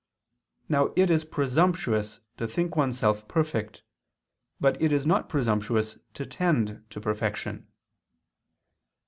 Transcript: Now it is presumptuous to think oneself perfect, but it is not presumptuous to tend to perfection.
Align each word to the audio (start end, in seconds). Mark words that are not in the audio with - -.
Now 0.67 0.93
it 0.95 1.11
is 1.11 1.23
presumptuous 1.23 2.21
to 2.37 2.47
think 2.47 2.75
oneself 2.75 3.27
perfect, 3.27 3.83
but 4.59 4.81
it 4.81 4.91
is 4.91 5.05
not 5.05 5.29
presumptuous 5.29 5.99
to 6.15 6.25
tend 6.25 6.83
to 6.89 6.99
perfection. 6.99 7.67